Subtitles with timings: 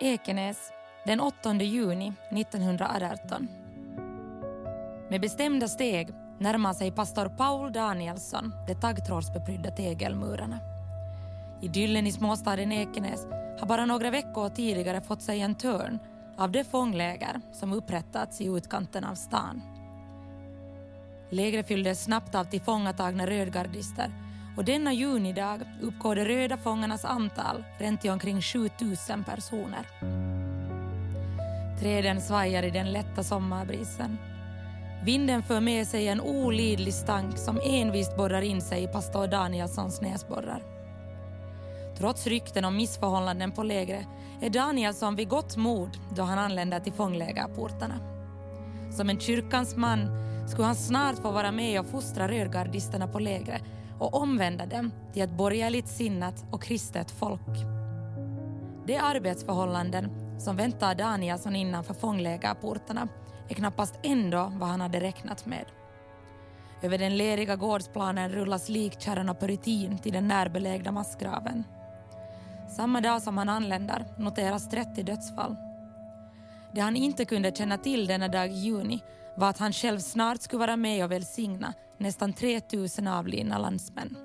[0.00, 0.72] Ekenäs,
[1.04, 3.48] den 8 juni 1918.
[5.10, 10.58] Med bestämda steg närmar sig pastor Paul Danielsson de taggtrådsbeprydda tegelmurarna.
[11.62, 13.26] Idyllen i småstaden Ekenäs
[13.60, 15.98] har bara några veckor tidigare fått sig en törn
[16.36, 19.62] av det fångläger som upprättats i utkanten av stan.
[21.30, 24.25] Lägret fylldes snabbt av tillfångatagna rödgardister
[24.56, 29.88] och denna junidag uppgår de röda fångarnas antal rent till omkring 7000 personer.
[31.80, 34.18] Träden svajar i den lätta sommarbrisen.
[35.04, 40.00] Vinden för med sig en olidlig stank som envist borrar in sig i pastor Danielssons
[40.00, 40.62] näsborrar.
[41.98, 44.06] Trots rykten om missförhållanden på lägret
[44.40, 47.94] är Danielsson vid gott mod då han anländer till fånglägerportarna.
[48.92, 50.08] Som en kyrkans man
[50.48, 53.62] skulle han snart få vara med och fostra rödgardisterna på lägret
[53.98, 57.56] och omvända dem till ett borgerligt sinnat och kristet folk.
[58.86, 63.08] De arbetsförhållanden som väntar Danielsson innanför fånglägerportarna
[63.48, 65.64] är knappast ändå vad han hade räknat med.
[66.82, 71.64] Över den leriga gårdsplanen rullas likkärran och puritin till den närbelägna massgraven.
[72.76, 75.56] Samma dag som han anländer noteras 30 dödsfall.
[76.72, 79.02] Det han inte kunde känna till denna dag i juni
[79.36, 82.60] var att han själv snart skulle vara med och välsigna nästan 3
[82.98, 84.16] 000 avlidna landsmän.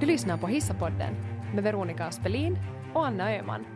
[0.00, 1.14] Du lyssnar på Hissapodden
[1.54, 2.58] med Veronica Aspelin
[2.94, 3.66] och Anna Öhman.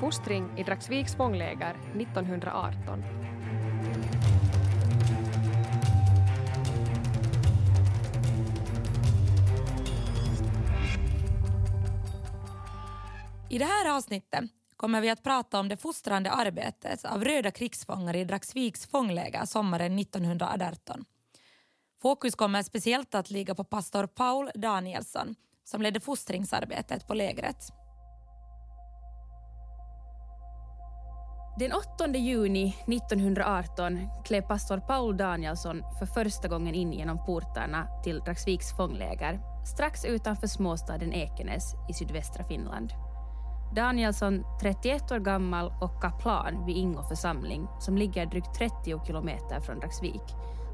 [0.00, 3.04] Fostring i Dragsviks fångläger 1918.
[13.50, 14.44] I det här avsnittet
[14.76, 19.98] kommer vi att prata om det fostrande arbetet av röda krigsfångar i Dragsviks fångläger sommaren
[19.98, 21.04] 1918.
[22.02, 25.34] Fokus kommer speciellt att ligga på pastor Paul Danielsson
[25.64, 27.56] som ledde fostringsarbetet på lägret.
[31.58, 38.18] Den 8 juni 1918 klev pastor Paul Danielsson för första gången in genom portarna till
[38.18, 39.40] Dragsviks fångläger
[39.74, 43.09] strax utanför småstaden Ekenäs i sydvästra Finland.
[43.74, 49.78] Danielsson, 31 år gammal och kaplan vid Ingo församling som ligger drygt 30 kilometer från
[49.78, 50.22] Dragsvik,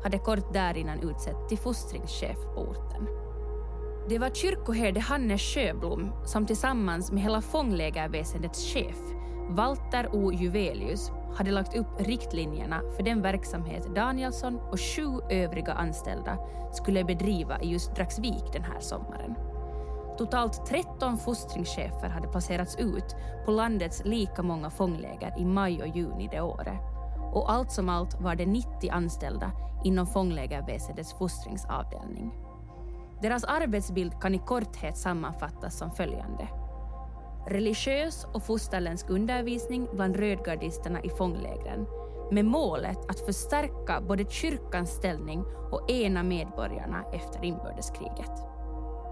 [0.02, 3.08] hade kort därinnan utsett till fostringschef på orten.
[4.08, 8.96] Det var kyrkoherde Hannes Sjöblom som tillsammans med hela fånglägerväsendets chef,
[9.48, 10.32] Walter O.
[10.32, 16.38] Juvelius, hade lagt upp riktlinjerna för den verksamhet Danielsson och sju övriga anställda
[16.72, 19.34] skulle bedriva i just Dragsvik den här sommaren.
[20.18, 26.28] Totalt 13 fostringschefer hade placerats ut på landets lika många fångläger i maj och juni
[26.32, 26.80] det året.
[27.32, 29.52] Och allt som allt var det 90 anställda
[29.84, 32.34] inom fånglägerväsendets fostringsavdelning.
[33.22, 36.48] Deras arbetsbild kan i korthet sammanfattas som följande.
[37.46, 41.86] Religiös och fosterländsk undervisning bland rödgardisterna i fånglägren
[42.30, 48.55] med målet att förstärka både kyrkans ställning och ena medborgarna efter inbördeskriget.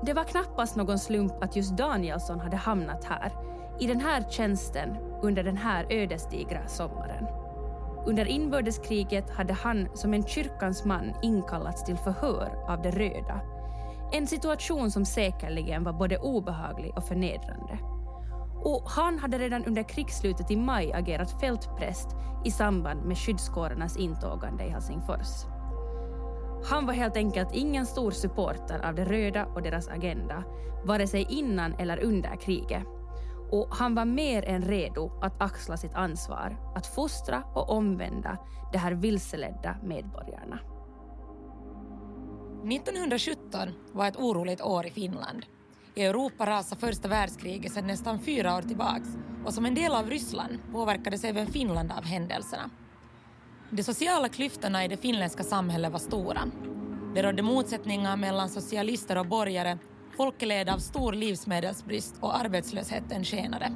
[0.03, 3.32] Det var knappast någon slump att just Danielsson hade hamnat här,
[3.81, 7.27] i den här tjänsten under den här ödesdigra sommaren.
[8.06, 13.41] Under inbördeskriget hade han som en kyrkans man inkallats till förhör av de röda.
[14.12, 17.78] En situation som säkerligen var både obehaglig och förnedrande.
[18.65, 22.09] Och han hade redan under krigsslutet i maj agerat fältpräst
[22.44, 25.54] i samband med skyddskårernas intågande i Helsingfors.
[26.65, 30.45] Han var helt enkelt ingen stor supporter av de röda och deras agenda,
[30.85, 32.87] vare sig innan eller under kriget.
[33.51, 38.39] Och han var mer än redo att axla sitt ansvar att fostra och omvända
[38.73, 40.59] de här vilseledda medborgarna.
[42.73, 45.47] 1917 var ett oroligt år i Finland.
[45.95, 49.09] I Europa rasade första världskriget sedan nästan fyra år tillbaks
[49.45, 52.71] och som en del av Ryssland påverkades även Finland av händelserna.
[53.76, 56.50] De sociala klyftorna i det finländska samhället var stora.
[57.15, 59.79] Det rådde motsättningar mellan socialister och borgare,
[60.17, 63.73] folket led av stor livsmedelsbrist och arbetslösheten skenade.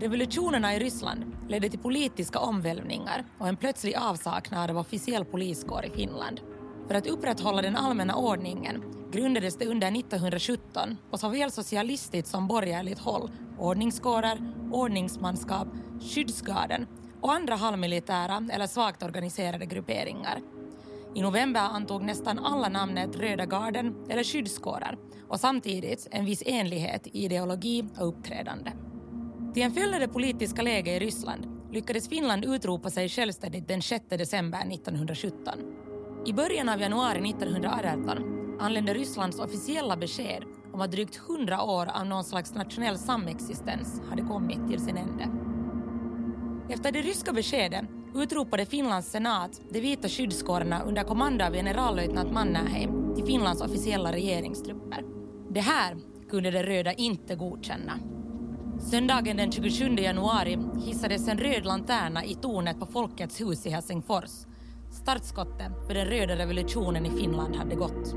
[0.00, 5.90] Revolutionerna i Ryssland ledde till politiska omvälvningar och en plötslig avsaknad av officiell poliskår i
[5.90, 6.40] Finland.
[6.88, 12.98] För att upprätthålla den allmänna ordningen grundades det under 1917 på såväl socialistiskt som borgerligt
[12.98, 15.68] håll ordningskårer, ordningsmanskap,
[16.00, 16.86] skyddsgarden
[17.20, 20.40] och andra halvmilitära eller svagt organiserade grupperingar.
[21.14, 24.98] I november antog nästan alla namnet Röda garden eller skyddskårar
[25.28, 28.72] och samtidigt en viss enlighet i ideologi och uppträdande.
[29.54, 33.82] Till en följd av det politiska läget i Ryssland lyckades Finland utropa sig självständigt den
[33.82, 35.54] 6 december 1917.
[36.26, 42.06] I början av januari 1918 anlände Rysslands officiella besked om att drygt hundra år av
[42.06, 45.47] någon slags nationell samexistens hade kommit till sin ände.
[46.70, 47.84] Efter det ryska beskedet
[48.14, 55.04] utropade Finlands senat de vita skyddskårerna under kommando av generallöjtnant Mannerheim till Finlands officiella regeringstrupper.
[55.50, 55.96] Det här
[56.30, 57.92] kunde de röda inte godkänna.
[58.90, 64.30] Söndagen den 27 januari hissades en röd lanterna i tornet på Folkets hus i Helsingfors.
[65.02, 68.14] Startskottet för den röda revolutionen i Finland hade gått.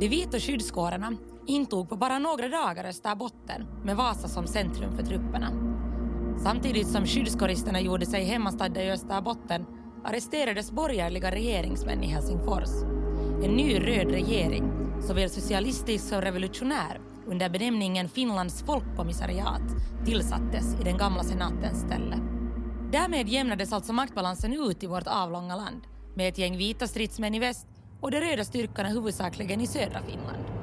[0.00, 5.52] De vita skyddskårerna intog på bara några dagar Österbotten med Vasa som centrum för trupperna.
[6.42, 9.66] Samtidigt som skyddskåristerna gjorde sig hemmastadda i Österbotten
[10.04, 12.82] arresterades borgerliga regeringsmän i Helsingfors.
[13.44, 14.72] En ny röd regering,
[15.02, 19.62] såväl socialistisk som revolutionär, under benämningen Finlands folkkommissariat
[20.04, 22.18] tillsattes i den gamla senatens ställe.
[22.92, 25.80] Därmed jämnades alltså maktbalansen ut i vårt avlånga land
[26.14, 27.66] med ett gäng vita stridsmän i väst
[28.00, 30.59] och de röda styrkorna huvudsakligen i södra Finland.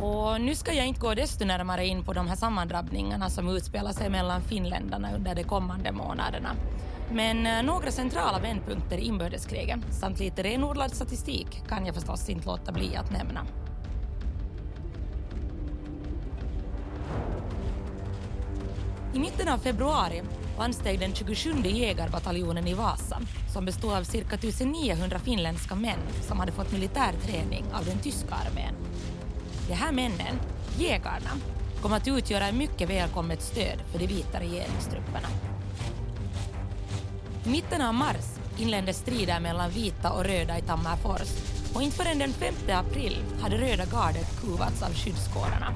[0.00, 3.92] Och nu ska jag inte gå desto närmare in på de här sammandrabbningarna som utspelar
[3.92, 6.56] sig mellan finländarna under de kommande månaderna.
[7.12, 12.46] Men eh, några centrala vändpunkter i inbördeskriget samt lite renodlad statistik kan jag förstås inte
[12.46, 13.46] låta bli att nämna.
[19.14, 20.22] I mitten av februari
[20.58, 23.20] landsteg den 27 jägarbataljonen i Vasa
[23.52, 28.34] som bestod av cirka 1900 finländska män som hade fått militär träning av den tyska
[28.34, 28.85] armén.
[29.68, 30.40] De här männen,
[30.78, 31.30] jägarna,
[31.82, 35.28] kom att utgöra ett mycket välkommet stöd för de vita regeringstrupperna.
[37.44, 41.28] I mitten av mars inleddes strider mellan vita och röda i Tammerfors
[41.74, 45.74] och inte förrän den 5 april hade röda gardet kuvats av skyddskårerna.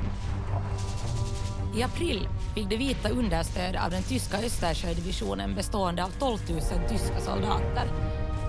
[1.77, 7.21] I april fick de vita understöd av den tyska Östersjödivisionen bestående av 12 000 tyska
[7.21, 7.87] soldater,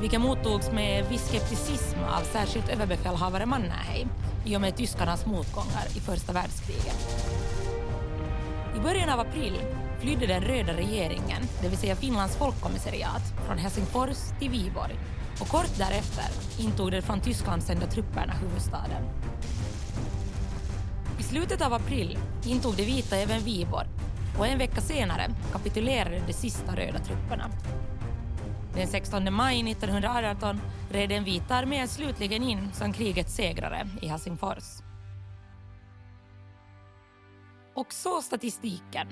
[0.02, 4.10] vilket mottogs med viss skepticism av särskilt överbefälhavare Mannerheim
[4.46, 7.26] i och med tyskarnas motgångar i första världskriget.
[8.78, 9.54] I början av april
[10.00, 14.96] flydde den röda regeringen, det vill säga Finlands folkkommissariat, från Helsingfors till Viborg
[15.42, 16.26] och kort därefter
[16.60, 19.04] intog de från Tyskland sända trupperna huvudstaden.
[21.20, 23.88] I slutet av april intog de vita även Viborg
[24.40, 27.50] och en vecka senare kapitulerade de sista röda trupperna.
[28.76, 34.82] Den 16 maj 1918 red den vita armén slutligen in som krigets segrare i Helsingfors.
[37.76, 39.08] Och så statistiken.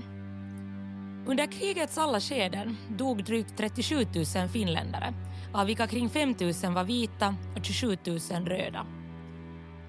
[1.28, 3.96] Under krigets alla skeden dog drygt 37
[4.36, 5.14] 000 finländare
[5.54, 8.86] av vilka kring 5 000 var vita och 27 000 röda.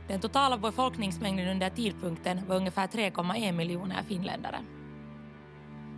[0.08, 4.64] Den totala befolkningsmängden under tidpunkten var ungefär 3,1 miljoner finländare.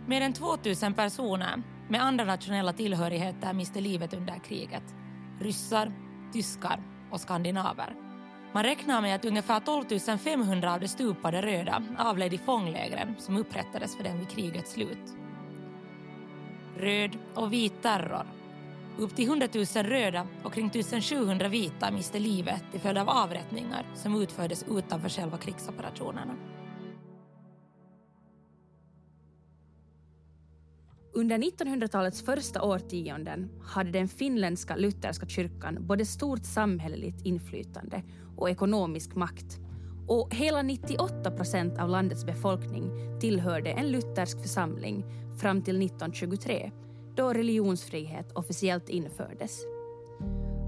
[0.07, 0.45] Mer än 2
[0.83, 4.83] 000 personer med andra nationella tillhörigheter miste livet under kriget.
[5.39, 5.91] Ryssar,
[6.33, 6.79] tyskar
[7.11, 7.95] och skandinaver.
[8.53, 13.37] Man räknar med att ungefär 12 500 av de stupade röda avled i fånglägren som
[13.37, 15.17] upprättades för dem vid krigets slut.
[16.77, 18.25] Röd och vit terror.
[18.97, 23.85] Upp till 100 000 röda och kring 1700 vita miste livet till följd av avrättningar
[23.95, 26.35] som utfördes utanför själva krigsoperationerna.
[31.15, 38.03] Under 1900-talets första årtionden hade den finländska lutherska kyrkan både stort samhälleligt inflytande
[38.37, 39.59] och ekonomisk makt.
[40.07, 45.05] Och hela 98 procent av landets befolkning tillhörde en luthersk församling
[45.41, 46.71] fram till 1923
[47.15, 49.61] då religionsfrihet officiellt infördes.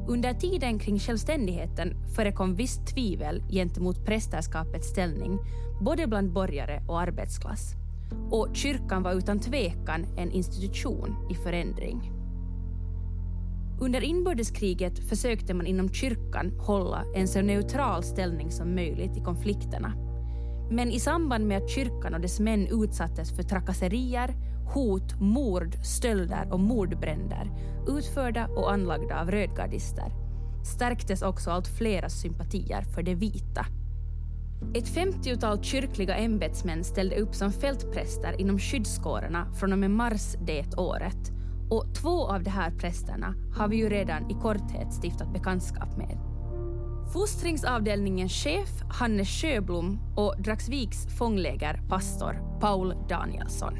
[0.07, 5.39] Under tiden kring självständigheten förekom visst tvivel gentemot prästerskapets ställning
[5.81, 7.84] både bland borgare och arbetsklass
[8.31, 12.11] och kyrkan var utan tvekan en institution i förändring.
[13.81, 19.93] Under inbördeskriget försökte man inom kyrkan hålla en så neutral ställning som möjligt i konflikterna.
[20.71, 24.35] Men i samband med att kyrkan och dess män utsattes för trakasserier,
[24.73, 27.51] hot, mord, stölder och mordbränder
[27.87, 30.11] utförda och anlagda av rödgardister
[30.65, 33.65] stärktes också allt flera sympatier för de vita
[34.75, 40.77] ett femtiotal kyrkliga ämbetsmän ställde upp som fältpräster inom skyddskårerna från och med mars det
[40.77, 41.31] året.
[41.69, 46.17] Och två av de här prästerna har vi ju redan i korthet stiftat bekantskap med.
[47.13, 53.73] Fostringsavdelningens chef Hannes Sjöblom och Dragsviks fångläger pastor Paul Danielsson.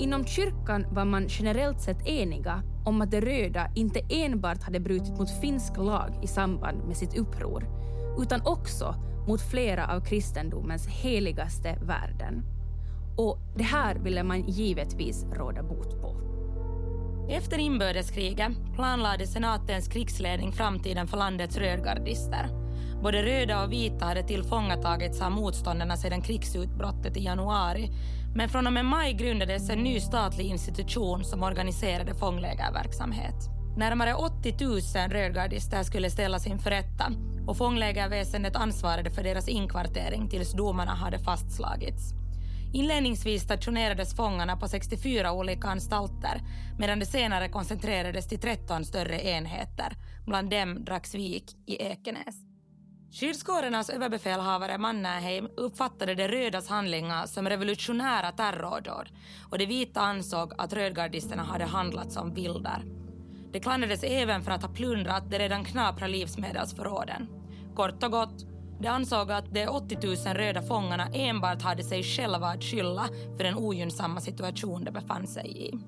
[0.00, 5.18] Inom kyrkan var man generellt sett eniga om att de röda inte enbart hade brutit
[5.18, 7.66] mot finsk lag i samband med sitt uppror,
[8.18, 8.94] utan också
[9.26, 12.42] mot flera av kristendomens heligaste värden.
[13.16, 16.16] Och det här ville man givetvis råda bot på.
[17.28, 22.48] Efter inbördeskriget planlade senatens krigsledning framtiden för landets rödgardister.
[23.02, 27.90] Både röda och vita hade tillfångatagits av motståndarna sedan krigsutbrottet i januari
[28.34, 33.34] men från och med maj grundades en ny statlig institution som organiserade fånglägerverksamhet.
[33.76, 37.12] Närmare 80 000 rödgardister skulle ställas inför rätta
[37.46, 42.14] och fånglägerväsendet ansvarade för deras inkvartering tills domarna hade fastslagits.
[42.74, 46.40] Inledningsvis stationerades fångarna på 64 olika anstalter
[46.78, 49.96] medan de senare koncentrerades till 13 större enheter,
[50.26, 52.34] bland dem Dragsvik i Ekenäs.
[53.12, 59.08] Skyddskårernas överbefälhavare Mannerheim uppfattade de rödas handlingar som revolutionära terrordåd
[59.50, 63.03] och de vita ansåg att rödgardisterna hade handlat som vildar.
[63.54, 67.28] De klandrades även för att ha plundrat de redan knapra livsmedelsförråden.
[67.74, 68.46] Kort och gott,
[68.80, 73.44] de ansåg att de 80 000 röda fångarna enbart hade sig själva att skylla för
[73.44, 75.78] den ogynnsamma situation de befann sig i.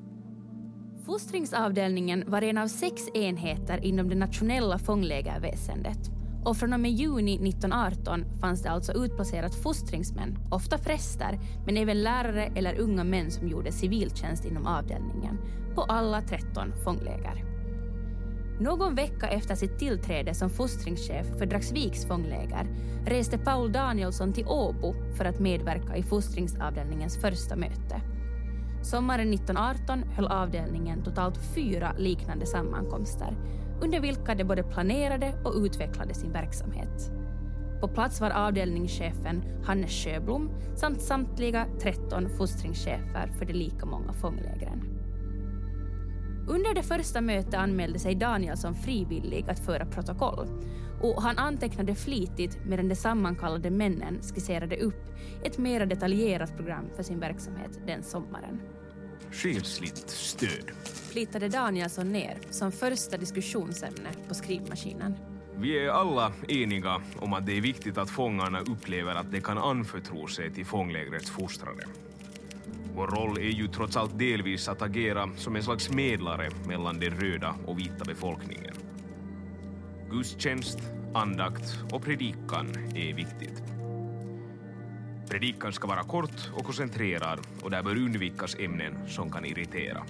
[1.06, 6.10] Fostringsavdelningen var en av sex enheter inom det nationella fånglägerväsendet
[6.44, 12.02] och från och med juni 1918 fanns det alltså utplacerat fostringsmän, ofta präster, men även
[12.02, 15.38] lärare eller unga män som gjorde civiltjänst inom avdelningen,
[15.74, 17.55] på alla 13 fångläger.
[18.60, 22.66] Någon vecka efter sitt tillträde som fostringschef för Dragsviks fångläger
[23.06, 28.00] reste Paul Danielsson till Åbo för att medverka i fostringsavdelningens första möte.
[28.82, 33.36] Sommaren 1918 höll avdelningen totalt fyra liknande sammankomster
[33.82, 37.10] under vilka de både planerade och utvecklade sin verksamhet.
[37.80, 44.95] På plats var avdelningschefen Hannes Sjöblom samt samtliga 13 fostringschefer för de lika många fånglägren.
[46.48, 50.48] Under det första mötet anmälde sig Danielsson frivillig att föra protokoll
[51.02, 55.04] och han antecknade flitigt medan de sammankallade männen skisserade upp
[55.42, 58.60] ett mer detaljerat program för sin verksamhet den sommaren.
[59.32, 60.70] Själsligt stöd.
[61.12, 65.14] Plitade Danielsson ner som första diskussionsämne på skrivmaskinen.
[65.56, 69.58] Vi är alla eniga om att det är viktigt att fångarna upplever att de kan
[69.58, 71.84] anförtro sig till fånglägrets fostrare.
[72.96, 77.10] Vår roll är ju trots allt delvis att agera som en slags medlare mellan den
[77.10, 78.74] röda och vita befolkningen.
[80.10, 80.78] Gudstjänst,
[81.14, 83.62] andakt och predikan är viktigt.
[85.30, 90.02] Predikan ska vara kort och koncentrerad och där bör undvikas ämnen som kan irritera.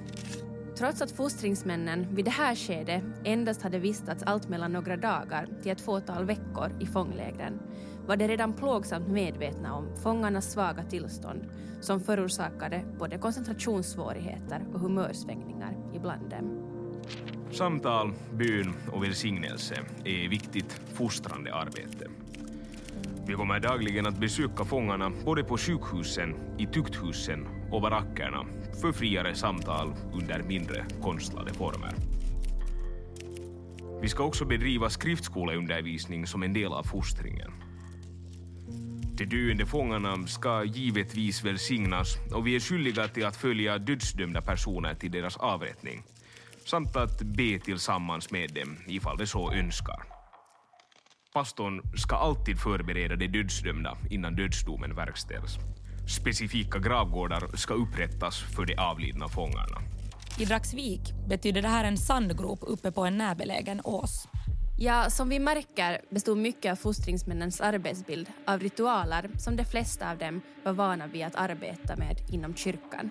[0.79, 5.73] Trots att fostringsmännen vid det här skedet endast hade vistats allt mellan några dagar till
[5.73, 7.61] ett fåtal veckor i fånglägren
[8.07, 11.49] var de redan plågsamt medvetna om fångarnas svaga tillstånd
[11.81, 16.63] som förorsakade både koncentrationssvårigheter och humörsvängningar ibland dem.
[17.51, 22.07] Samtal, bön och välsignelse är viktigt fostrande arbete.
[23.27, 28.47] Vi kommer dagligen att besöka fångarna både på sjukhusen, i tukthusen och barackerna
[28.81, 31.95] för friare samtal under mindre konstlade former.
[34.03, 37.53] Vi ska också bedriva skriftskoleundervisning som en del av fostringen.
[39.19, 44.95] De döende fångarna ska givetvis välsignas och vi är skyldiga till att följa dödsdömda personer
[44.95, 46.03] till deras avrättning
[46.65, 50.16] samt att be tillsammans med dem ifall de så önskar.
[51.37, 55.59] Pastorn ska alltid förbereda de dödsdömda innan dödsdomen verkställs.
[56.19, 59.83] Specifika gravgårdar ska upprättas för de avlidna fångarna.
[60.39, 64.29] I Dragsvik betyder det här en sandgrop uppe på en närbelägen ås.
[64.79, 70.19] Ja, som vi märker bestod mycket av fostringsmännens arbetsbild av ritualer som de flesta av
[70.19, 73.11] dem var vana vid att arbeta med inom kyrkan.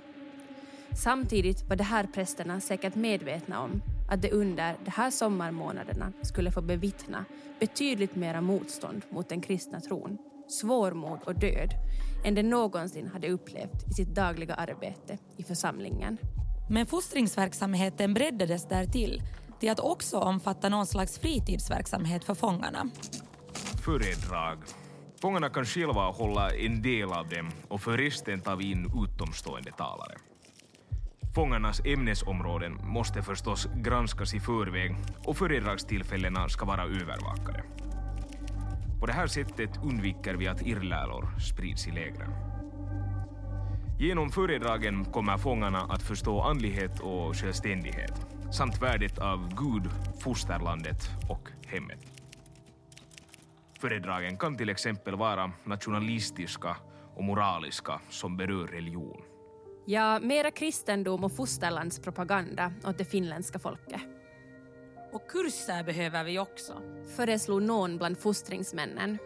[1.03, 6.51] Samtidigt var de här prästerna säkert medvetna om att de under de här sommarmånaderna skulle
[6.51, 7.25] få bevittna
[7.59, 11.69] betydligt mera motstånd mot den kristna tron, svårmod och död
[12.25, 16.17] än de någonsin hade upplevt i sitt dagliga arbete i församlingen.
[16.69, 19.21] Men fostringsverksamheten breddades därtill
[19.59, 22.89] till att också omfatta någon slags fritidsverksamhet för fångarna.
[23.85, 24.57] Föredrag.
[25.21, 29.71] Fångarna kan själva hålla en del av dem och för resten tar vi in utomstående
[29.71, 30.17] talare.
[31.35, 37.63] Fångarnas ämnesområden måste förstås granskas i förväg och föredragstillfällena ska vara övervakade.
[38.99, 42.31] På det här sättet undviker vi att irrläror sprids i lägren.
[43.99, 49.89] Genom föredragen kommer fångarna att förstå andlighet och självständighet samt värdet av Gud,
[50.19, 51.99] fosterlandet och hemmet.
[53.79, 56.77] Föredragen kan till exempel vara nationalistiska
[57.15, 59.21] och moraliska som berör religion.
[59.87, 64.01] Ja, mera kristendom och fosterlandspropaganda åt det finländska folket.
[65.11, 66.81] Och kurser behöver vi också.
[67.15, 69.17] Föreslog någon bland fostringsmännen.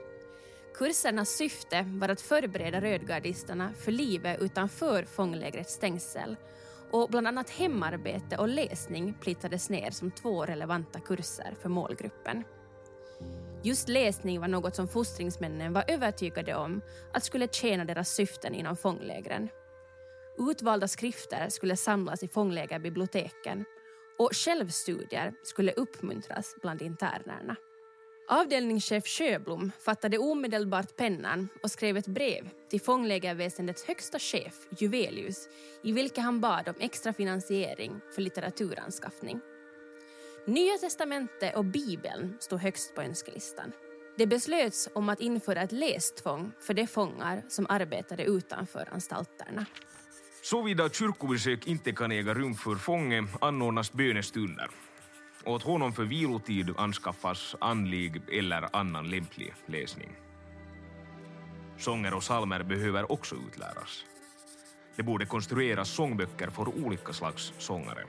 [0.75, 6.35] Kursernas syfte var att förbereda rödgardisterna för livet utanför fånglägrets stängsel
[6.91, 12.43] och bland annat hemarbete och läsning plittades ner som två relevanta kurser för målgruppen.
[13.63, 16.81] Just läsning var något som fostringsmännen var övertygade om
[17.13, 19.49] att skulle tjäna deras syften inom fånglägren.
[20.39, 23.65] Utvalda skrifter skulle samlas i fånglägerbiblioteken
[24.17, 27.55] och självstudier skulle uppmuntras bland internerna.
[28.29, 35.49] Avdelningschef Sjöblom fattade omedelbart pennan och skrev ett brev till fånglägerväsendets högsta chef, Juvelius,
[35.83, 39.39] i vilket han bad om extra finansiering för litteraturanskaffning.
[40.47, 43.71] Nya testamentet och Bibeln stod högst på önskelistan.
[44.17, 49.65] Det beslöts om att införa ett lästvång för de fångar som arbetade utanför anstalterna.
[50.49, 54.67] Såvida kyrkobesök inte kan äga rum för fånge anordnas bönestunder.
[55.45, 60.15] Åt honom för vilotid anskaffas andlig eller annan lämplig läsning.
[61.77, 64.05] Sånger och salmer behöver också utläras.
[64.95, 68.05] Det borde konstrueras sångböcker för olika slags sångare.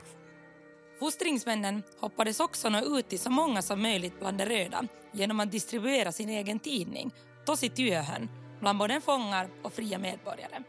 [0.99, 5.51] Fostringsmännen hoppades också nå ut till så många som möjligt bland de röda genom att
[5.51, 7.11] distribuera sin egen tidning,
[7.45, 8.29] Tosi Työhön,
[8.59, 10.63] bland både fångar och fria medborgare.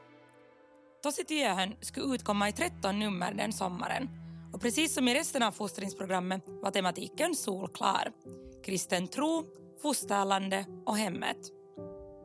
[1.03, 4.09] Tosi Työhön skulle utkomma i 13 nummer den sommaren
[4.53, 8.13] och precis som i resten av fostringsprogrammet var tematiken solklar.
[8.65, 9.45] Kristen tro,
[9.83, 11.37] fosterlandet och hemmet.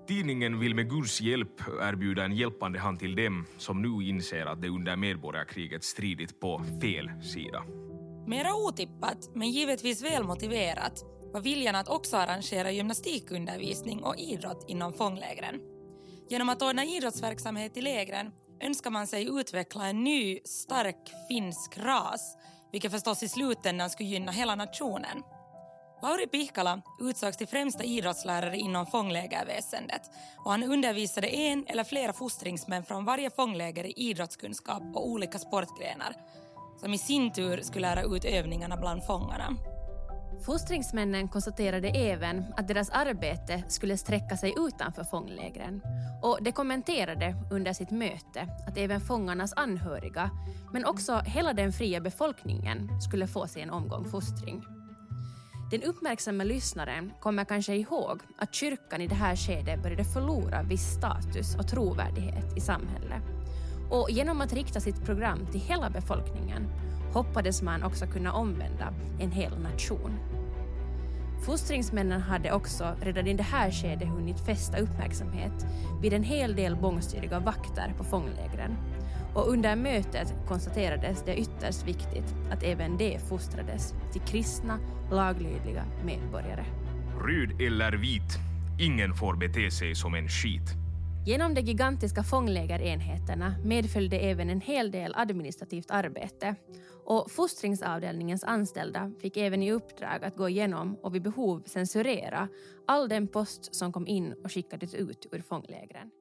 [0.07, 4.61] Tidningen vill med Guds hjälp erbjuda en hjälpande hand till dem som nu inser att
[4.61, 7.63] de under medborgarkriget stridit på fel sida.
[8.27, 11.03] Mera otippat, men givetvis välmotiverat,
[11.33, 15.59] var viljan att också arrangera gymnastikundervisning och idrott inom fånglägren.
[16.29, 18.31] Genom att ordna idrottsverksamhet i lägren
[18.61, 22.37] önskar man sig utveckla en ny, stark finsk ras,
[22.71, 25.23] vilket förstås i slutändan skulle gynna hela nationen.
[26.01, 30.01] Lauri Pihkala utsågs till främsta idrottslärare inom fånglägerväsendet
[30.45, 36.15] och han undervisade en eller flera fostringsmän från varje fångläger i idrottskunskap och olika sportgrenar
[36.79, 39.57] som i sin tur skulle lära ut övningarna bland fångarna.
[40.45, 45.81] Fostringsmännen konstaterade även att deras arbete skulle sträcka sig utanför fånglägren
[46.21, 50.29] och de kommenterade under sitt möte att även fångarnas anhöriga
[50.73, 54.63] men också hela den fria befolkningen skulle få sig en omgång fostring.
[55.71, 60.93] Den uppmärksamma lyssnaren kommer kanske ihåg att kyrkan i det här skedet började förlora viss
[60.97, 63.23] status och trovärdighet i samhället.
[63.91, 66.67] Och genom att rikta sitt program till hela befolkningen
[67.13, 70.19] hoppades man också kunna omvända en hel nation.
[71.45, 75.65] Fostringsmännen hade också redan i det här skedet hunnit fästa uppmärksamhet
[76.01, 78.75] vid en hel del bångstyriga vakter på fånglägren
[79.37, 84.79] och under mötet konstaterades det ytterst viktigt att även de fostrades till kristna,
[85.11, 86.65] laglydiga medborgare.
[87.21, 88.37] Röd eller vit,
[88.79, 90.76] ingen får bete sig som en skit.
[91.27, 96.55] Genom de gigantiska fånglägerenheterna medföljde även en hel del administrativt arbete
[97.05, 102.47] och fostringsavdelningens anställda fick även i uppdrag att gå igenom och vid behov censurera
[102.85, 106.11] all den post som kom in och skickades ut ur fånglägren.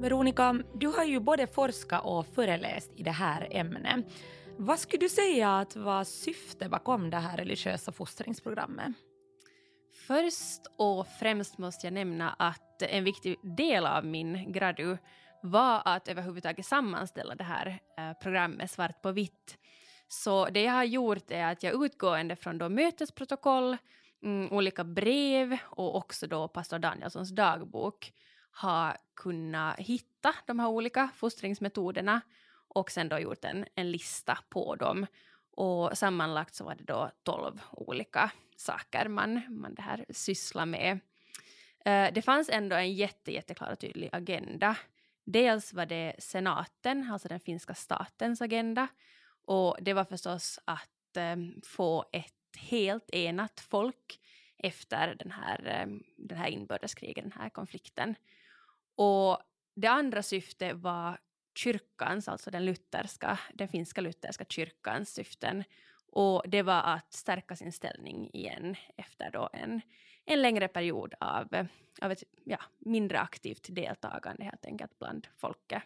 [0.00, 4.06] Veronica, du har ju både forskat och föreläst i det här ämnet.
[4.56, 8.92] Vad skulle du säga att var syftet bakom det här religiösa fostringsprogrammet?
[10.08, 14.98] Först och främst måste jag nämna att en viktig del av min gradu
[15.42, 19.58] var att överhuvudtaget sammanställa det här eh, programmet svart på vitt.
[20.06, 23.76] Så det jag har gjort är att jag utgående från då mötesprotokoll,
[24.22, 28.12] mm, olika brev och också då pastor Danielssons dagbok
[28.50, 32.20] har kunnat hitta de här olika fostringsmetoderna
[32.68, 35.06] och sen då gjort en, en lista på dem.
[35.58, 40.92] Och sammanlagt så var det då tolv olika saker man, man det här sysslar med.
[41.88, 44.76] Uh, det fanns ändå en jätte, jätteklar och tydlig agenda.
[45.24, 48.88] Dels var det senaten, alltså den finska statens agenda.
[49.44, 54.20] Och det var förstås att um, få ett helt enat folk
[54.58, 58.14] efter den här, um, den här inbördeskriget, den här konflikten.
[58.94, 59.38] Och
[59.74, 61.18] det andra syftet var
[61.58, 65.64] kyrkans, alltså den lutherska, den finska lutherska kyrkans syften.
[66.06, 69.80] Och det var att stärka sin ställning igen efter då en,
[70.24, 71.66] en längre period av,
[72.00, 75.82] av ett ja, mindre aktivt deltagande helt enkelt bland folket.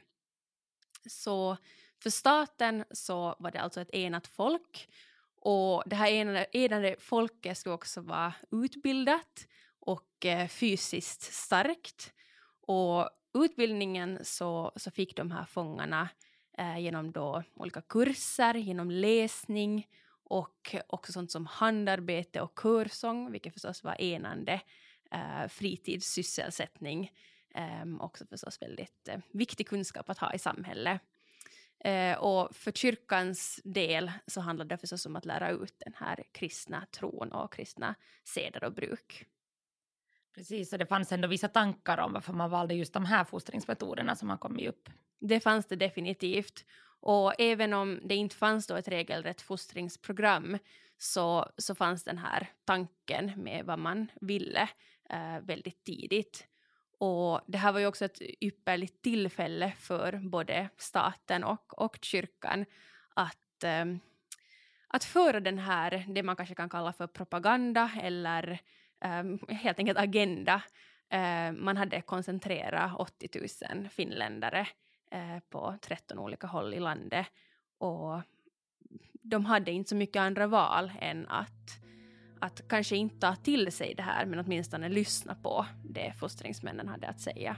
[1.07, 1.57] Så
[2.03, 4.89] för staten så var det alltså ett enat folk
[5.37, 9.47] och det här enade, enade folket skulle också vara utbildat
[9.81, 12.13] och eh, fysiskt starkt.
[12.61, 16.09] Och utbildningen så, så fick de här fångarna
[16.59, 19.89] eh, genom då olika kurser, genom läsning
[20.25, 24.61] och också sånt som handarbete och körsång, vilket förstås var enande
[25.11, 27.11] eh, fritidssysselsättning
[27.55, 31.01] Eh, också förstås väldigt eh, viktig kunskap att ha i samhället.
[31.85, 36.25] Eh, och för kyrkans del så handlade det förstås om att lära ut den här
[36.33, 39.27] kristna tron och kristna seder och bruk.
[40.35, 44.17] Precis, och det fanns ändå vissa tankar om varför man valde just de här fostringsmetoderna
[44.17, 44.89] som har kommit upp.
[45.21, 46.65] Det fanns det definitivt.
[47.01, 50.59] Och även om det inte fanns då ett regelrätt fostringsprogram
[50.99, 54.69] så, så fanns den här tanken med vad man ville
[55.11, 56.47] eh, väldigt tidigt.
[56.99, 62.65] Och det här var ju också ett ypperligt tillfälle för både staten och, och kyrkan
[63.15, 63.85] att, eh,
[64.89, 68.59] att föra den här, det man kanske kan kalla för propaganda eller eh,
[69.49, 70.63] helt enkelt agenda.
[71.11, 73.29] Eh, man hade koncentrerat 80
[73.75, 74.69] 000 finländare
[75.11, 77.27] eh, på 13 olika håll i landet
[77.79, 78.23] och
[79.23, 81.81] de hade inte så mycket andra val än att,
[82.41, 87.09] att kanske inte ta till sig det här men åtminstone lyssna på det fostringsmännen hade
[87.09, 87.57] att säga.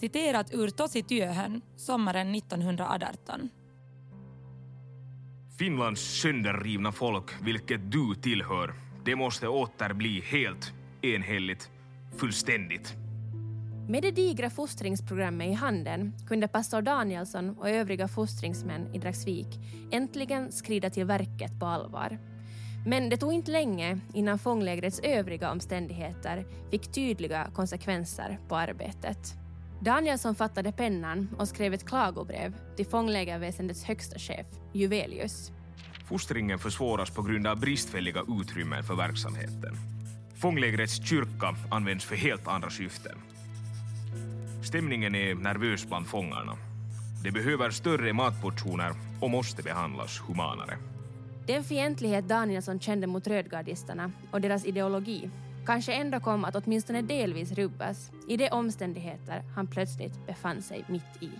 [0.00, 3.48] Citerat ur Tosi Työhön, sommaren 1918.
[5.58, 11.70] Finlands sönderrivna folk, vilket du tillhör, det måste åter bli helt, enhälligt,
[12.16, 12.96] fullständigt.
[13.88, 19.46] Med det digra fostringsprogrammet i handen kunde pastor Danielsson och övriga fostringsmän i Dragsvik
[19.90, 22.18] äntligen skrida till verket på allvar.
[22.86, 29.34] Men det tog inte länge innan fånglägrets övriga omständigheter fick tydliga konsekvenser på arbetet.
[29.80, 35.52] Danielsson fattade pennan och skrev ett klagobrev till fånglägerväsendets högsta chef, Juvelius.
[36.12, 39.76] Fostringen försvåras på grund av bristfälliga utrymmen för verksamheten.
[40.34, 43.18] Fånglägrets kyrka används för helt andra syften.
[44.62, 46.56] Stämningen är nervös bland fångarna.
[47.24, 50.78] De behöver större matportioner och måste behandlas humanare.
[51.46, 55.30] Den fientlighet Danielsson kände mot rödgardisterna och deras ideologi
[55.66, 61.22] kanske ändå kom att åtminstone delvis rubbas i de omständigheter han plötsligt befann sig mitt
[61.22, 61.30] i.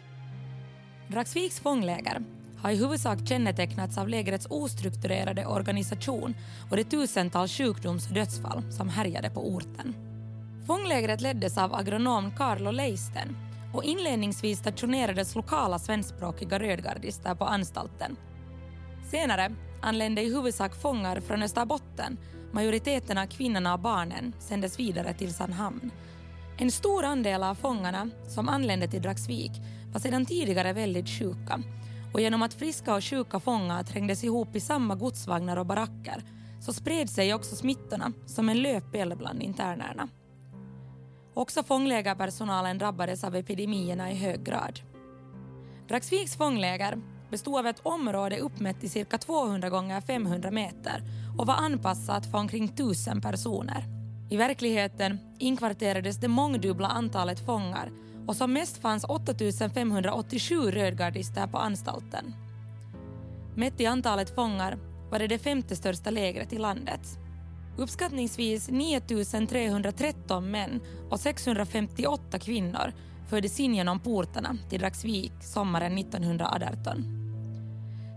[1.09, 2.23] Dragsviks fångläger
[2.63, 6.35] har i huvudsak kännetecknats av lägrets ostrukturerade organisation
[6.71, 9.95] och de tusentals sjukdoms och dödsfall som härjade på orten.
[10.67, 13.37] Fånglägret leddes av agronom Carlo Leisten
[13.75, 18.17] och inledningsvis stationerades lokala svenskspråkiga rödgardister på anstalten.
[19.11, 22.19] Senare anlände i huvudsak fångar från Österbotten.
[22.53, 25.91] Majoriteten av kvinnorna och barnen sändes vidare till Sandhamn.
[26.59, 29.53] En stor andel av fångarna som anlände till Dragsvik
[29.93, 31.63] var sedan tidigare väldigt sjuka
[32.13, 36.23] och genom att friska och sjuka fångar trängdes ihop i samma godsvagnar och baracker
[36.61, 40.09] så spred sig också smittorna som en löpeld bland internerna.
[41.35, 44.81] Också fånglägerpersonalen drabbades av epidemierna i hög grad.
[45.89, 46.99] Dragsviks fångläger
[47.31, 51.03] bestod av ett område uppmätt till cirka 200 gånger 500 meter
[51.39, 53.85] och var anpassat för omkring 1000 personer.
[54.31, 57.91] I verkligheten inkvarterades det mångdubbla antalet fångar
[58.27, 62.35] och som mest fanns 8587 rödgardister på anstalten.
[63.57, 64.79] Mätt i antalet fångar
[65.11, 67.19] var det det femte största lägret i landet.
[67.77, 70.81] Uppskattningsvis 9313 män
[71.11, 72.93] och 658 kvinnor
[73.29, 77.05] fördes in genom portarna till Dragsvik sommaren 1918.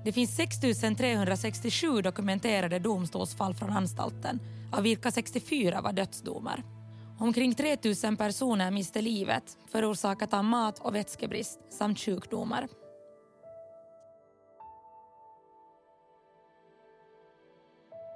[0.05, 0.59] Det finns 6
[0.97, 4.39] 367 dokumenterade domstolsfall från anstalten,
[4.71, 6.63] av vilka 64 var dödsdomar.
[7.19, 12.67] Omkring 3 000 personer miste livet förorsakat av mat och vätskebrist samt sjukdomar.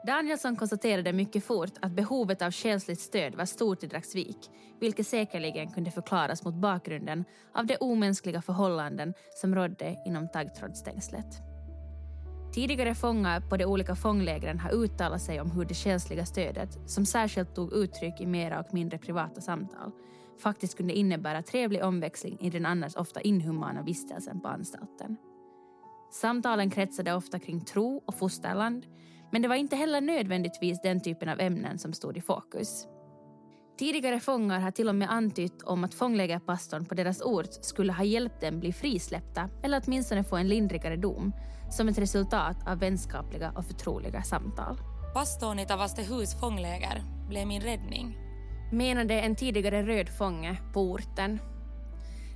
[0.07, 4.37] Danielsson konstaterade mycket fort att behovet av själsligt stöd var stort i Dragsvik,
[4.79, 11.48] vilket säkerligen kunde förklaras mot bakgrunden av de omänskliga förhållanden som rådde inom taggtrådsstängslet.
[12.51, 17.05] Tidigare fångar på de olika fånglägren har uttalat sig om hur det själsliga stödet, som
[17.05, 19.91] särskilt tog uttryck i mera och mindre privata samtal,
[20.43, 25.17] faktiskt kunde innebära trevlig omväxling i den annars ofta inhumana vistelsen på anstalten.
[26.11, 28.85] Samtalen kretsade ofta kring tro och fosterland,
[29.31, 32.87] men det var inte heller nödvändigtvis den typen av ämnen som stod i fokus.
[33.79, 38.03] Tidigare fångar har till och med antytt om att fånglägerpastorn på deras ort skulle ha
[38.03, 41.33] hjälpt dem bli frisläppta eller åtminstone få en lindrigare dom
[41.71, 44.77] som ett resultat av vänskapliga och förtroliga samtal.
[45.13, 48.17] Pastorn i Tavastehus fångläger blev min räddning.
[48.71, 51.39] Menade en tidigare röd fånge på orten.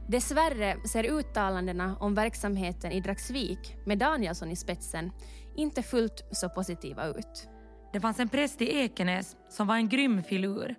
[0.07, 5.11] Dessvärre ser uttalandena om verksamheten i Dragsvik med Danielsson i spetsen
[5.55, 7.49] inte fullt så positiva ut.
[7.93, 10.75] Det fanns en präst i Ekenäs som var en grym filur.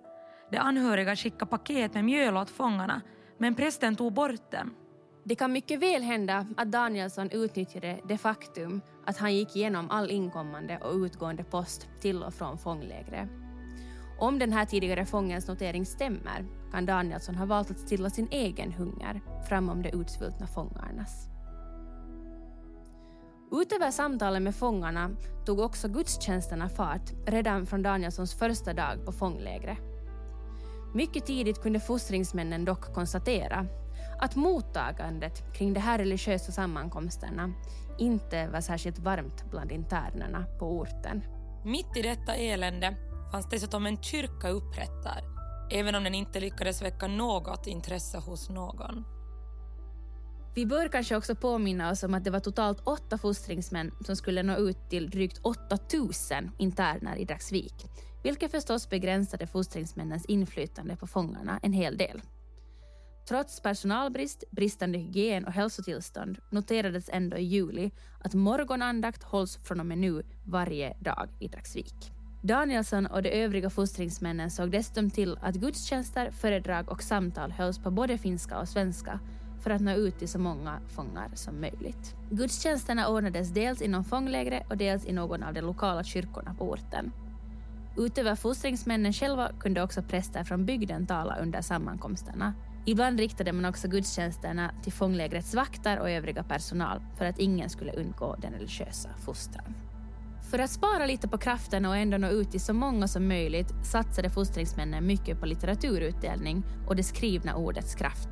[0.51, 3.01] De anhöriga skickade paket med mjöl åt fångarna
[3.37, 4.73] men prästen tog bort dem.
[5.23, 10.11] Det kan mycket väl hända att Danielsson utnyttjade det faktum att han gick igenom all
[10.11, 13.29] inkommande och utgående post till och från fånglägret.
[14.19, 18.71] Om den här tidigare fångens notering stämmer kan Danielsson ha valt att stilla sin egen
[18.71, 21.27] hunger framom de utsvultna fångarnas.
[23.51, 25.09] Utöver samtalen med fångarna
[25.45, 29.94] tog också gudstjänsterna fart redan från Danielssons första dag på fånglägret.
[30.95, 33.67] Mycket tidigt kunde fostringsmännen dock konstatera
[34.19, 37.53] att mottagandet kring de här religiösa sammankomsterna
[37.97, 41.21] inte var särskilt varmt bland internerna på orten.
[41.65, 42.95] Mitt i detta elände
[43.31, 45.23] fanns dessutom en kyrka upprättad,
[45.71, 49.03] även om den inte lyckades väcka något intresse hos någon.
[50.55, 54.43] Vi bör kanske också påminna oss om att det var totalt åtta fostringsmän som skulle
[54.43, 57.85] nå ut till drygt 8000 interner i Dragsvik,
[58.25, 62.21] vilket förstås begränsade fostringsmännens inflytande på fångarna en hel del.
[63.27, 69.85] Trots personalbrist, bristande hygien och hälsotillstånd noterades ändå i juli att morgonandakt hålls från och
[69.85, 72.11] med nu varje dag i Dragsvik.
[72.43, 77.91] Danielsson och de övriga fostringsmännen såg dessutom till att gudstjänster, föredrag och samtal hölls på
[77.91, 79.19] både finska och svenska
[79.63, 82.15] för att nå ut till så många fångar som möjligt.
[82.31, 87.11] Gudstjänsterna ordnades dels inom fånglägret och dels i någon av de lokala kyrkorna på orten.
[87.97, 92.53] Utöver fostringsmännen själva kunde också präster från bygden tala under sammankomsterna.
[92.85, 97.91] Ibland riktade man också gudstjänsterna till fånglägrets vakter och övriga personal för att ingen skulle
[97.91, 99.75] undgå den religiösa fostran.
[100.51, 103.73] För att spara lite på kraften och ändå nå ut till så många som möjligt
[103.83, 108.29] satsade fostringsmännen mycket på litteraturutdelning och det skrivna ordets kraft.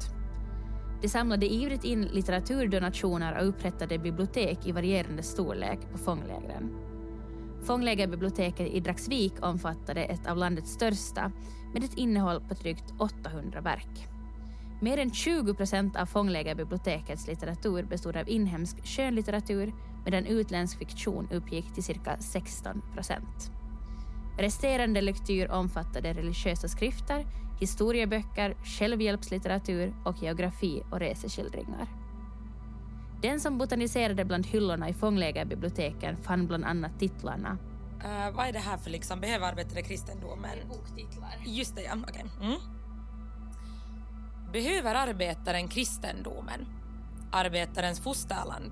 [1.01, 6.92] De samlade ivrigt in litteraturdonationer och upprättade bibliotek i varierande storlek på fånglägren.
[7.63, 11.31] Fånglägerbiblioteket i Dragsvik omfattade ett av landets största
[11.73, 14.07] med ett innehåll på drygt 800 verk.
[14.81, 19.73] Mer än 20 procent av fånglägerbibliotekets litteratur bestod av inhemsk skönlitteratur
[20.05, 23.51] medan utländsk fiktion uppgick till cirka 16 procent.
[24.37, 27.25] Resterande lektyr omfattade religiösa skrifter,
[27.59, 32.02] historieböcker, självhjälpslitteratur och geografi och reseskildringar.
[33.23, 37.57] Den som botaniserade bland hyllorna i fånglägerbiblioteken fann bland annat titlarna
[38.03, 40.67] Uh, vad är det här för liksom, behöver arbetare kristendomen?
[40.69, 41.35] boktitlar.
[41.45, 41.95] Just det, ja.
[42.09, 42.25] Okej.
[42.41, 42.59] Mm.
[44.53, 46.65] Behöver arbetaren kristendomen?
[47.31, 48.71] Arbetarens fosterland?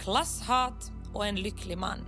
[0.00, 1.98] Klasshat och en lycklig man?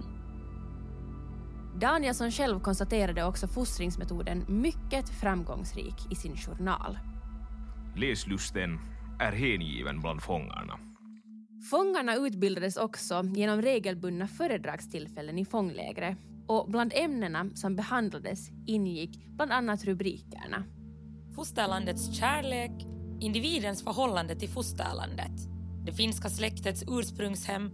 [1.81, 6.99] Danielsson själv konstaterade också fostringsmetoden mycket framgångsrik i sin journal.
[7.97, 8.79] Läslusten
[9.21, 10.88] är hängiven bland fångarna.
[11.63, 19.53] Fångarna utbildades också genom regelbundna föredragstillfällen i fånglägret och bland ämnena som behandlades ingick bland
[19.53, 20.65] annat rubrikerna.
[21.35, 22.71] Fosterlandets kärlek,
[23.21, 25.33] individens förhållande till fosterlandet,
[25.87, 27.71] det finska släktets ursprungshem,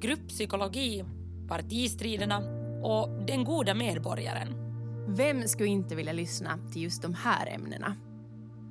[0.00, 1.04] grupppsykologi,
[1.48, 2.38] partistriderna
[2.82, 4.48] och den goda medborgaren.
[5.16, 7.96] Vem skulle inte vilja lyssna till just de här ämnena?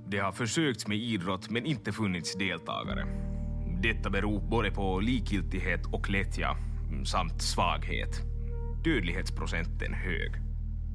[0.08, 3.37] Det har försökts med idrott men inte funnits deltagare.
[3.88, 6.58] Detta beror både på likgiltighet och lättja
[6.89, 8.21] mm, samt svaghet.
[8.84, 10.32] Dödlighetsprocenten hög.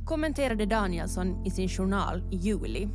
[0.06, 2.88] kommenterade Danielsson i sin journal i juli.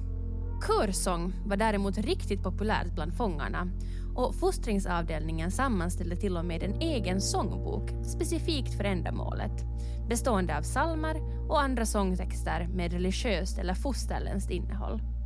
[0.67, 3.67] Körsång var däremot riktigt populärt bland fångarna
[4.15, 9.65] och fostringsavdelningen sammanställde till och med en egen sångbok specifikt för ändamålet
[10.09, 11.15] bestående av psalmer
[11.49, 15.16] och andra sångtexter med religiöst eller fosterländskt innehåll.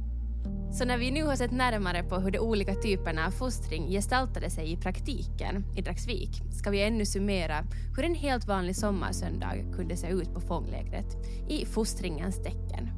[0.73, 4.49] Så när vi nu har sett närmare på hur de olika typerna av fostring gestaltade
[4.49, 7.63] sig i praktiken i Dragsvik ska vi ännu summera
[7.95, 11.05] hur en helt vanlig sommarsöndag kunde se ut på fånglägret
[11.49, 12.89] i fostringens tecken.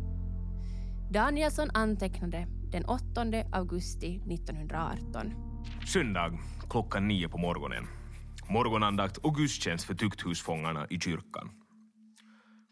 [1.12, 3.04] Danielsson antecknade den 8
[3.52, 5.34] augusti 1918.
[5.86, 7.88] Söndag klockan nio på morgonen.
[8.50, 11.52] Morgonandakt och gudstjänst för tukthusfångarna i kyrkan.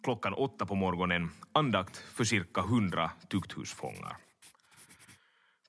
[0.04, 4.31] Klockan åtta på morgonen andakt för cirka hundra tukthusfångar.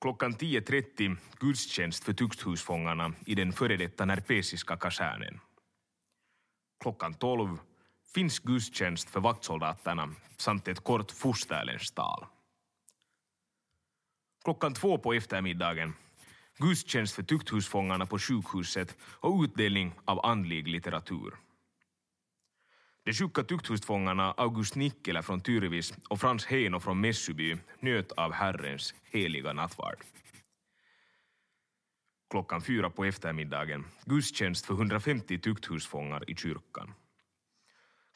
[0.03, 5.39] Klockan 10.30 gudstjänst för tukthusfångarna i den före detta närpesiska kasernen.
[6.79, 7.57] Klockan 12
[8.13, 12.25] finns gudstjänst för vaktsoldaterna samt ett kort fosterländskt tal.
[14.43, 15.93] Klockan två på eftermiddagen
[16.57, 21.33] gudstjänst för tukthusfångarna på sjukhuset och utdelning av andlig litteratur.
[23.05, 28.93] De sjuka tukthusfångarna August Nikkela från Tyrvis och Frans Heino från Messuby njöt av Herrens
[29.03, 29.97] heliga nattvard.
[32.29, 36.93] Klockan fyra på eftermiddagen gudstjänst för 150 tukthusfångar i kyrkan.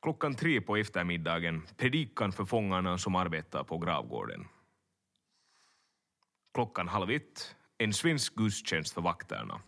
[0.02, 4.48] Klockan tre på eftermiddagen predikan för fångarna som arbetar på gravgården.
[6.54, 9.62] Klockan halv ett en svensk gudstjänst för vakterna.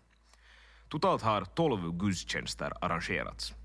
[0.89, 3.58] Totalt har tolv gudstjänster arrangerats.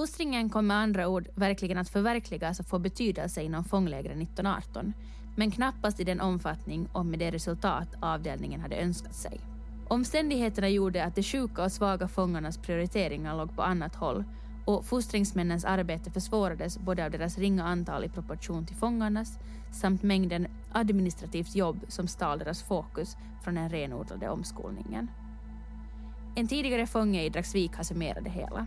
[0.00, 4.92] Fostringen kom med andra ord verkligen att förverkligas och få betydelse inom fånglägren 1918,
[5.36, 9.40] men knappast i den omfattning och med det resultat avdelningen hade önskat sig.
[9.88, 14.24] Omständigheterna gjorde att de sjuka och svaga fångarnas prioriteringar låg på annat håll
[14.64, 19.38] och fostringsmännens arbete försvårades både av deras ringa antal i proportion till fångarnas
[19.72, 25.10] samt mängden administrativt jobb som stal deras fokus från den renodlade omskolningen.
[26.36, 28.66] En tidigare fånge i Dragsvik har summerat det hela.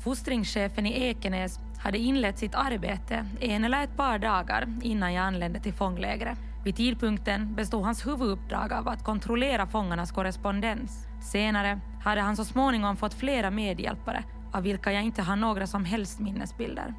[0.00, 5.60] Fostringschefen i Ekenäs hade inlett sitt arbete en eller ett par dagar innan jag anlände
[5.60, 6.38] till fånglägret.
[6.64, 11.06] Vid tidpunkten bestod hans huvuduppdrag av att kontrollera fångarnas korrespondens.
[11.32, 15.84] Senare hade han så småningom fått flera medhjälpare av vilka jag inte har några som
[15.84, 16.94] helst minnesbilder.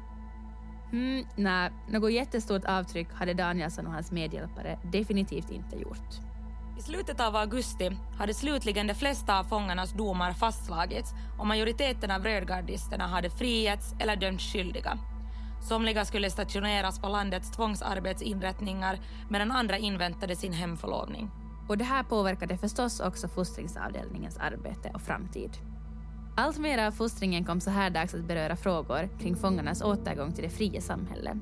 [0.92, 6.31] Mm, nej, något jättestort avtryck hade Danielsson och hans medhjälpare definitivt inte gjort.
[6.82, 12.24] I slutet av augusti hade slutligen de flesta av fångarnas domar fastslagits och majoriteten av
[12.24, 14.98] rödgardisterna hade frigetts eller dömts skyldiga.
[15.68, 18.98] Somliga skulle stationeras på landets tvångsarbetsinrättningar
[19.30, 21.30] medan andra inväntade sin hemförlovning.
[21.68, 25.50] Och det här påverkade förstås också fostringsavdelningens arbete och framtid.
[26.36, 30.44] Allt mer av fostringen kom så här dags att beröra frågor kring fångarnas återgång till
[30.44, 31.36] det fria samhället.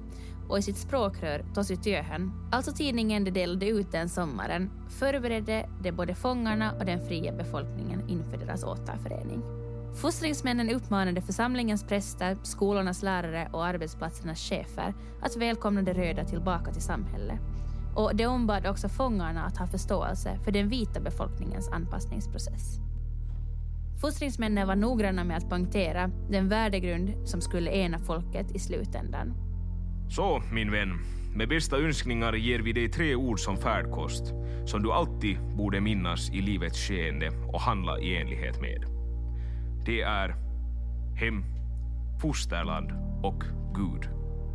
[0.51, 5.93] Och i sitt språkrör Tosi Työhön, alltså tidningen de delade ut den sommaren, förberedde det
[5.93, 9.43] både fångarna och den fria befolkningen inför deras återförening.
[9.95, 16.83] Fostringsmännen uppmanade församlingens präster, skolornas lärare och arbetsplatsernas chefer att välkomna de röda tillbaka till
[16.83, 17.41] samhället.
[17.97, 22.79] Och de ombad också fångarna att ha förståelse för den vita befolkningens anpassningsprocess.
[24.01, 29.50] Fostringsmännen var noggranna med att poängtera den värdegrund som skulle ena folket i slutändan.
[30.11, 30.99] Så, min vän,
[31.35, 34.25] med bästa önskningar ger vi dig tre ord som färdkost,
[34.67, 38.85] som du alltid borde minnas i livets skeende och handla i enlighet med.
[39.87, 40.29] Det är
[41.17, 41.45] hem,
[42.23, 42.91] fosterland
[43.23, 43.43] och
[43.75, 44.09] Gud.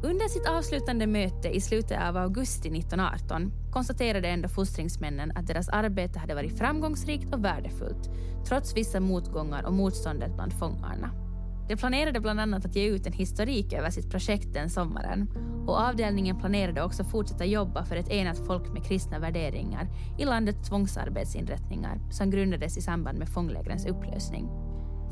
[0.03, 6.19] Under sitt avslutande möte i slutet av augusti 1918 konstaterade ändå fostringsmännen att deras arbete
[6.19, 8.09] hade varit framgångsrikt och värdefullt,
[8.47, 11.24] trots vissa motgångar och motståndet bland fångarna.
[11.67, 15.27] De planerade bland annat att ge ut en historik över sitt projekt den sommaren
[15.67, 20.69] och avdelningen planerade också fortsätta jobba för ett enat folk med kristna värderingar i landets
[20.69, 24.49] tvångsarbetsinrättningar som grundades i samband med fånglägrens upplösning.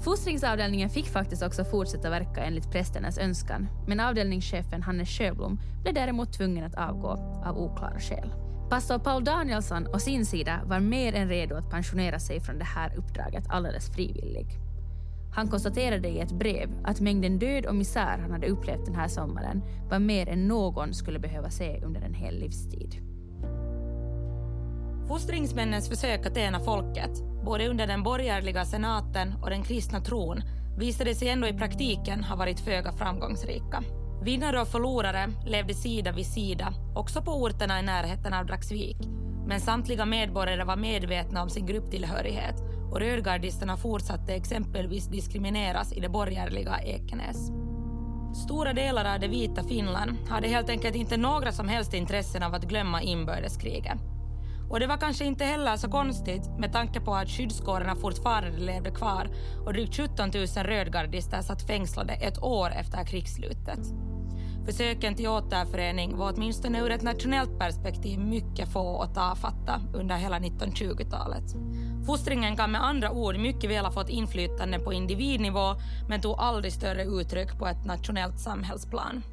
[0.03, 6.33] Fostringsavdelningen fick faktiskt också fortsätta verka enligt prästernas önskan, men avdelningschefen Hannes Sjöblom blev däremot
[6.33, 7.09] tvungen att avgå
[7.45, 8.33] av oklara skäl.
[8.69, 12.65] Pastor Paul Danielsson å sin sida var mer än redo att pensionera sig från det
[12.65, 14.62] här uppdraget alldeles frivillig.
[15.33, 19.07] Han konstaterade i ett brev att mängden död och misär han hade upplevt den här
[19.07, 22.95] sommaren var mer än någon skulle behöva se under en hel livstid.
[25.07, 27.11] Fostringsmännens försök att ena folket,
[27.45, 30.41] både under den borgerliga senaten och den kristna tron,
[30.77, 33.83] visade sig ändå i praktiken ha varit föga framgångsrika.
[34.23, 38.97] Vinnare och förlorare levde sida vid sida, också på orterna i närheten av Dragsvik.
[39.47, 46.09] Men samtliga medborgare var medvetna om sin grupptillhörighet och rödgardisterna fortsatte exempelvis diskrimineras i det
[46.09, 47.51] borgerliga Ekenäs.
[48.45, 52.53] Stora delar av det vita Finland hade helt enkelt inte några som helst intressen av
[52.53, 53.97] att glömma inbördeskriget.
[54.69, 58.91] Och det var kanske inte heller så konstigt med tanke på att skyddskårerna fortfarande levde
[58.91, 59.29] kvar
[59.65, 63.79] och drygt 17 000 rödgardister satt fängslade ett år efter krigsslutet.
[64.65, 70.39] Försöken till återförening var åtminstone ur ett nationellt perspektiv mycket få och tafatta under hela
[70.39, 71.55] 1920-talet.
[72.05, 75.75] Fostringen kan med andra ord mycket väl ha fått inflytande på individnivå
[76.09, 79.23] men tog aldrig större uttryck på ett nationellt samhällsplan.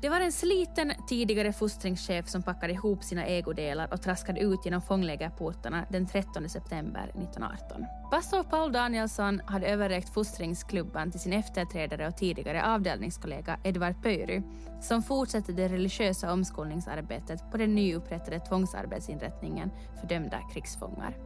[0.00, 4.82] Det var en sliten tidigare fostringschef som packade ihop sina ägodelar och traskade ut genom
[4.82, 7.84] fånglägerportarna den 13 september 1918.
[8.10, 14.42] Pastor Paul Danielsson hade överräckt fostringsklubban till sin efterträdare och tidigare avdelningskollega Edvard Pöyry
[14.80, 21.16] som fortsatte det religiösa omskolningsarbetet på den nyupprättade tvångsarbetsinrättningen för dömda krigsfångar.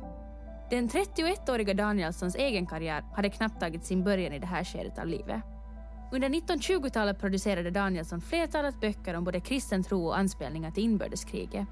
[0.71, 5.07] Den 31-åriga Danielssons egen karriär hade knappt tagit sin början i det här skedet av
[5.07, 5.43] livet.
[6.13, 11.67] Under 1920-talet producerade Danielsson flertalet böcker om både kristen tro och anspelningar till inbördeskriget.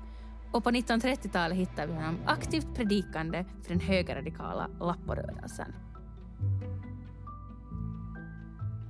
[0.53, 5.75] Och på 1930-talet hittar vi honom aktivt predikande för den högerradikala Lapporörelsen.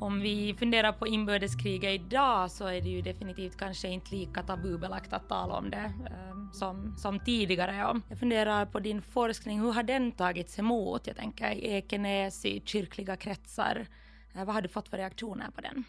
[0.01, 5.13] Om vi funderar på inbördeskriget idag så är det ju definitivt kanske inte lika tabubelagt
[5.13, 8.01] att tala om det eh, som, som tidigare.
[8.09, 11.07] Jag funderar på din forskning, hur har den tagits emot?
[11.07, 13.87] Jag tänker i Ekenäs, i kyrkliga kretsar.
[14.35, 15.85] Eh, vad har du fått för reaktioner på den?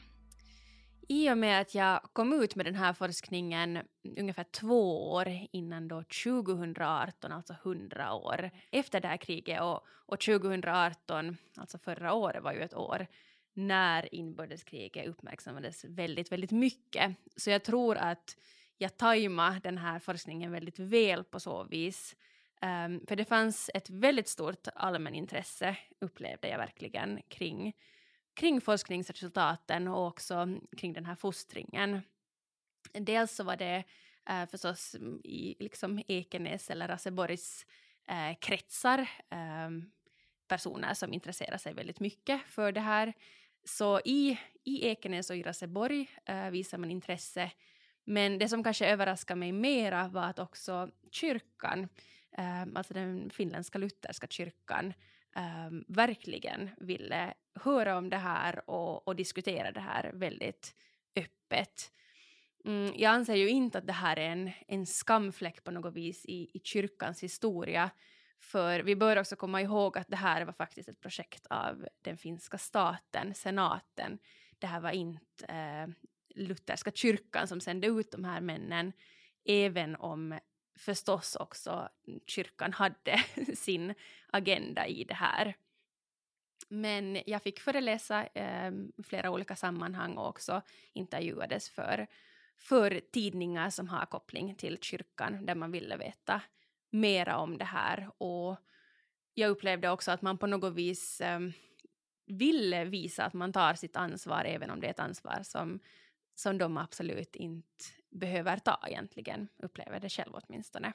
[1.11, 3.79] i och med att jag kom ut med den här forskningen
[4.17, 10.19] ungefär två år innan då 2018, alltså 100 år efter det här kriget och, och
[10.19, 13.07] 2018, alltså förra året var ju ett år
[13.53, 17.15] när inbördeskriget uppmärksammades väldigt, väldigt mycket.
[17.35, 18.37] Så jag tror att
[18.77, 22.15] jag tajmade den här forskningen väldigt väl på så vis.
[22.61, 27.73] Um, för det fanns ett väldigt stort allmänintresse, upplevde jag verkligen, kring
[28.41, 32.01] kring forskningsresultaten och också kring den här fostringen.
[32.93, 33.83] Dels så var det
[34.29, 37.65] eh, förstås i liksom Ekenäs eller Raseborgs
[38.07, 39.69] eh, kretsar eh,
[40.47, 43.13] personer som intresserar sig väldigt mycket för det här.
[43.63, 47.51] Så i, i Ekenäs och i Raseborg eh, visar man intresse.
[48.03, 51.87] Men det som kanske överraskade mig mera var att också kyrkan,
[52.37, 54.93] eh, alltså den finländska lutherska kyrkan,
[55.35, 60.76] eh, verkligen ville höra om det här och, och diskutera det här väldigt
[61.16, 61.91] öppet.
[62.66, 66.26] Mm, jag anser ju inte att det här är en, en skamfläck på något vis
[66.26, 67.89] i, i kyrkans historia.
[68.39, 72.18] För vi bör också komma ihåg att det här var faktiskt ett projekt av den
[72.18, 74.20] finska staten, senaten.
[74.60, 75.88] Det här var inte eh,
[76.36, 78.93] lutherska kyrkan som sände ut de här männen,
[79.45, 80.39] även om
[80.76, 81.89] förstås också
[82.28, 83.24] kyrkan hade
[83.56, 83.93] sin
[84.32, 85.56] agenda i det här.
[86.74, 90.61] Men jag fick föreläsa eh, i flera olika sammanhang och också
[90.93, 92.07] intervjuades för,
[92.57, 96.41] för tidningar som har koppling till kyrkan där man ville veta
[96.89, 98.09] mera om det här.
[98.17, 98.57] Och
[99.34, 101.39] jag upplevde också att man på något vis eh,
[102.26, 105.80] ville visa att man tar sitt ansvar även om det är ett ansvar som,
[106.36, 110.93] som de absolut inte behöver ta egentligen, upplever det själv åtminstone.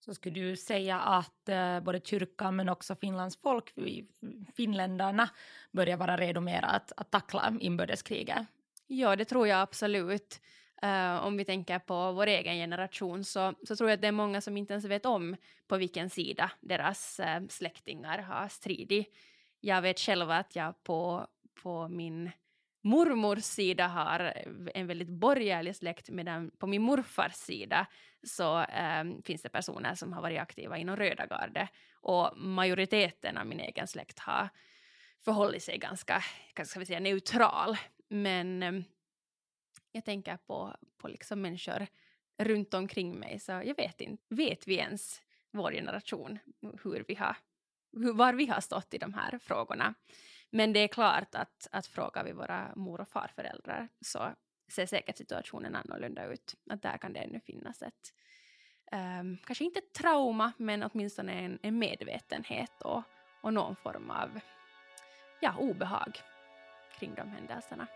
[0.00, 3.74] Så skulle du säga att eh, både kyrkan men också Finlands folk,
[4.56, 5.30] finländarna,
[5.70, 8.46] börjar vara redo mer att, att tackla inbördeskriget?
[8.86, 10.40] Ja, det tror jag absolut.
[10.84, 14.12] Uh, om vi tänker på vår egen generation så, så tror jag att det är
[14.12, 15.36] många som inte ens vet om
[15.68, 19.14] på vilken sida deras uh, släktingar har stridit.
[19.60, 21.26] Jag vet själv att jag på,
[21.62, 22.30] på min
[22.82, 24.34] mormors sida har
[24.74, 27.86] en väldigt borgerlig släkt medan på min morfars sida
[28.22, 31.68] så eh, finns det personer som har varit aktiva inom Röda gardet.
[31.92, 34.48] och majoriteten av min egen släkt har
[35.24, 36.22] förhållit sig ganska,
[36.64, 37.76] ska vi säga, neutral.
[38.08, 38.72] Men eh,
[39.92, 41.86] jag tänker på, på liksom människor
[42.38, 46.38] runt omkring mig så jag vet inte, vet vi ens, vår generation,
[46.82, 47.36] hur vi har,
[47.92, 49.94] hur, var vi har stått i de här frågorna.
[50.50, 54.34] Men det är klart att, att frågar vi våra mor och farföräldrar så
[54.72, 56.54] ser säkert situationen annorlunda ut.
[56.70, 58.14] Att där kan det ännu finnas ett,
[58.92, 63.02] um, kanske inte ett trauma, men åtminstone en, en medvetenhet och,
[63.42, 64.40] och någon form av
[65.40, 66.18] ja, obehag
[66.98, 67.86] kring de händelserna.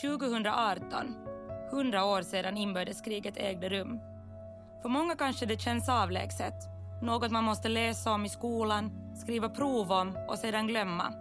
[0.00, 1.16] 2018,
[1.72, 4.00] 100 år sedan inbördeskriget ägde rum.
[4.82, 6.71] För många kanske det känns avlägset,
[7.02, 11.12] något man måste läsa om i skolan skriva prov om och sedan glömma.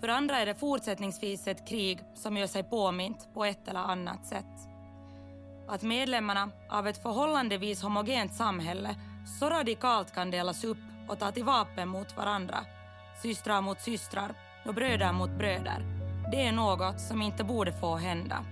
[0.00, 4.26] För andra är det fortsättningsvis ett krig som gör sig påmint på ett eller annat
[4.26, 4.44] sätt.
[5.68, 8.94] Att medlemmarna av ett förhållandevis homogent samhälle
[9.40, 10.78] så radikalt kan delas upp
[11.08, 12.58] och ta till vapen mot varandra,
[13.22, 14.34] systrar mot systrar
[14.66, 15.84] och bröder mot bröder,
[16.30, 18.44] det är något som inte borde få hända.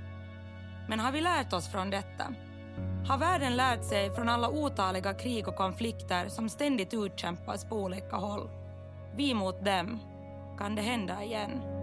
[0.88, 2.24] Men har vi lärt oss från detta?
[3.08, 8.16] Har världen lärt sig från alla otaliga krig och konflikter som ständigt utkämpas på olika
[8.16, 8.50] håll?
[9.16, 10.00] Vi mot dem.
[10.58, 11.81] Kan det hända igen?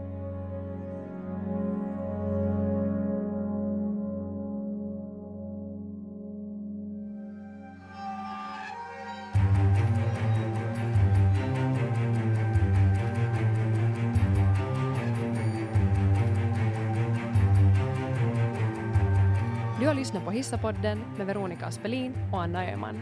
[20.09, 23.01] Lyssnar på Hissapodden med Veronica Aspelin och Anna Öhman.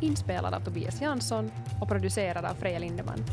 [0.00, 3.24] Inspelad av Tobias Jansson och producerad av Freja Lindeman.